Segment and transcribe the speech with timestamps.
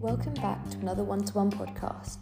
[0.00, 2.20] Welcome back to another one to one podcast.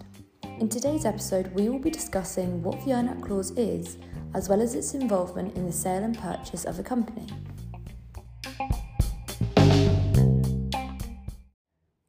[0.58, 3.98] In today's episode, we will be discussing what the earn-out clause is,
[4.34, 7.28] as well as its involvement in the sale and purchase of a company.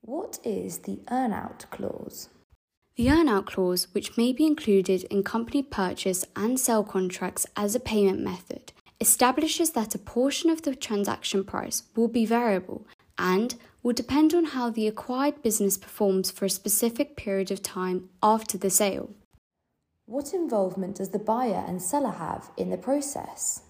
[0.02, 2.30] What is the earn-out clause?
[2.96, 7.80] The earn-out clause, which may be included in company purchase and sale contracts as a
[7.80, 8.63] payment method,
[9.04, 12.88] establishes that a portion of the transaction price will be variable
[13.18, 18.10] and will depend on how the acquired business performs for a specific period of time
[18.22, 19.10] after the sale.
[20.06, 23.64] What involvement does the buyer and seller have in the process?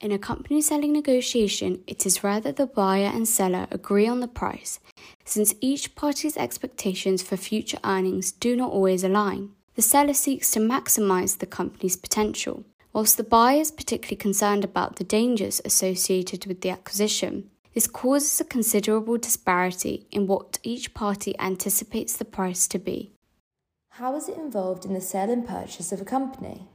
[0.00, 4.18] In a company selling negotiation, it is rare that the buyer and seller agree on
[4.18, 4.80] the price,
[5.24, 9.50] since each party's expectations for future earnings do not always align.
[9.76, 12.64] The seller seeks to maximize the company's potential,
[12.96, 17.50] whilst the buyer is particularly concerned about the dangers associated with the acquisition.
[17.74, 23.12] This causes a considerable disparity in what each party anticipates the price to be.
[23.90, 26.68] How is it involved in the sale and purchase of a company?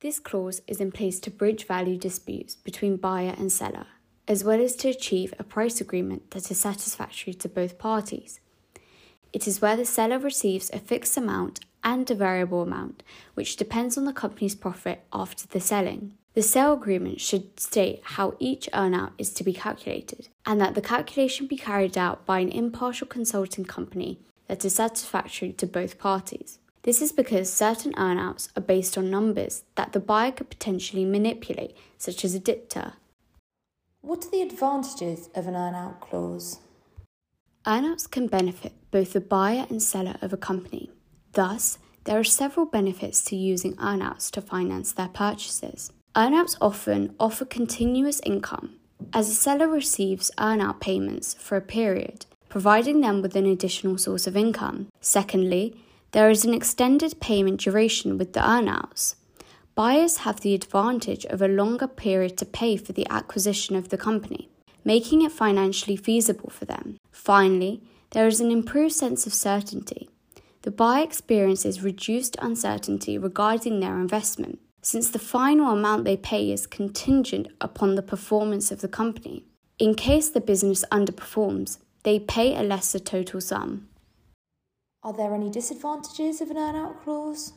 [0.00, 3.88] This clause is in place to bridge value disputes between buyer and seller,
[4.26, 8.40] as well as to achieve a price agreement that is satisfactory to both parties.
[9.34, 13.02] It is where the seller receives a fixed amount and a variable amount,
[13.34, 16.14] which depends on the company's profit after the selling.
[16.34, 20.80] The sale agreement should state how each earnout is to be calculated, and that the
[20.80, 26.58] calculation be carried out by an impartial consulting company that is satisfactory to both parties.
[26.84, 31.76] This is because certain earnouts are based on numbers that the buyer could potentially manipulate,
[31.98, 32.94] such as EBITDA.
[34.00, 36.58] What are the advantages of an earnout clause?
[37.64, 40.90] Earnouts can benefit both the buyer and seller of a company.
[41.32, 45.90] Thus, there are several benefits to using earnouts to finance their purchases.
[46.14, 48.74] Earnouts often offer continuous income,
[49.12, 54.26] as a seller receives earnout payments for a period, providing them with an additional source
[54.26, 54.88] of income.
[55.00, 55.76] Secondly,
[56.10, 59.14] there is an extended payment duration with the earnouts.
[59.74, 63.96] Buyers have the advantage of a longer period to pay for the acquisition of the
[63.96, 64.50] company,
[64.84, 66.98] making it financially feasible for them.
[67.10, 70.10] Finally, there is an improved sense of certainty.
[70.62, 76.66] The buyer experiences reduced uncertainty regarding their investment since the final amount they pay is
[76.66, 79.44] contingent upon the performance of the company.
[79.78, 83.88] In case the business underperforms, they pay a lesser total sum.
[85.04, 87.52] Are there any disadvantages of an earnout clause?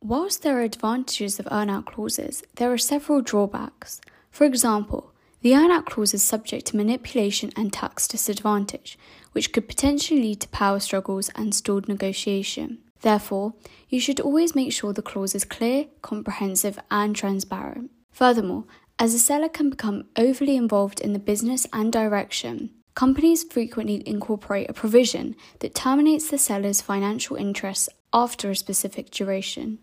[0.00, 4.00] Whilst there are advantages of earnout clauses, there are several drawbacks.
[4.30, 8.98] For example, the earnout clause is subject to manipulation and tax disadvantage,
[9.32, 12.78] which could potentially lead to power struggles and stalled negotiation.
[13.02, 13.54] Therefore,
[13.88, 17.90] you should always make sure the clause is clear, comprehensive, and transparent.
[18.10, 18.64] Furthermore,
[18.98, 24.68] as a seller can become overly involved in the business and direction, companies frequently incorporate
[24.68, 29.78] a provision that terminates the seller's financial interests after a specific duration.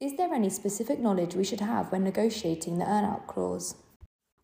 [0.00, 3.74] Is there any specific knowledge we should have when negotiating the earnout clause?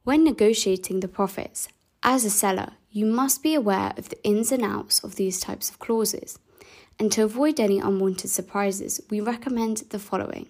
[0.04, 1.68] When negotiating the profits,
[2.02, 5.70] as a seller, you must be aware of the ins and outs of these types
[5.70, 6.40] of clauses.
[6.98, 10.48] And to avoid any unwanted surprises, we recommend the following.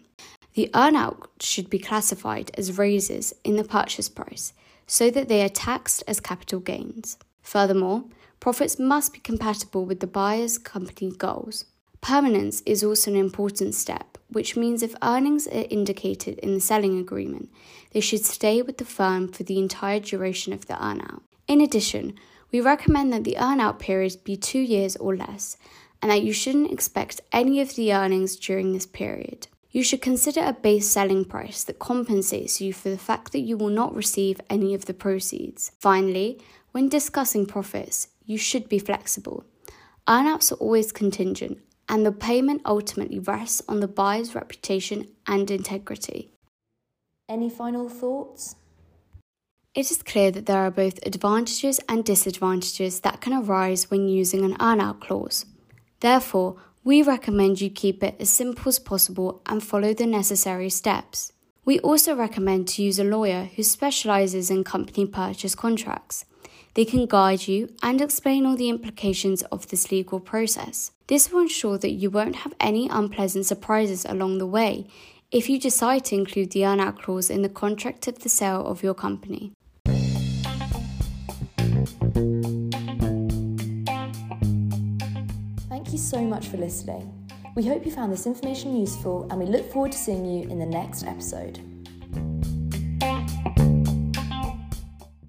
[0.54, 4.54] The earnout should be classified as raises in the purchase price
[4.86, 7.18] so that they are taxed as capital gains.
[7.42, 8.04] Furthermore,
[8.40, 11.66] profits must be compatible with the buyer's company goals.
[12.00, 16.98] Permanence is also an important step, which means if earnings are indicated in the selling
[16.98, 17.50] agreement,
[17.92, 21.22] they should stay with the firm for the entire duration of the earnout.
[21.46, 22.14] In addition,
[22.50, 25.56] we recommend that the earnout period be two years or less
[26.02, 29.46] and that you shouldn't expect any of the earnings during this period.
[29.70, 33.56] You should consider a base selling price that compensates you for the fact that you
[33.56, 35.72] will not receive any of the proceeds.
[35.78, 36.40] Finally,
[36.72, 39.44] when discussing profits, you should be flexible.
[40.06, 41.58] Earnouts are always contingent,
[41.92, 46.30] and the payment ultimately rests on the buyer's reputation and integrity.
[47.28, 48.56] Any final thoughts?
[49.74, 54.42] It is clear that there are both advantages and disadvantages that can arise when using
[54.42, 55.44] an earnout clause.
[56.00, 61.32] Therefore, we recommend you keep it as simple as possible and follow the necessary steps.
[61.66, 66.24] We also recommend to use a lawyer who specializes in company purchase contracts.
[66.74, 70.90] They can guide you and explain all the implications of this legal process.
[71.06, 74.86] This will ensure that you won't have any unpleasant surprises along the way
[75.30, 78.82] if you decide to include the earnout clause in the contract of the sale of
[78.82, 79.52] your company.
[85.68, 87.12] Thank you so much for listening.
[87.54, 90.58] We hope you found this information useful and we look forward to seeing you in
[90.58, 91.60] the next episode.